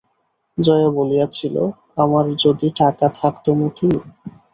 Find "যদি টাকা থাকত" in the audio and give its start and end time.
2.43-3.45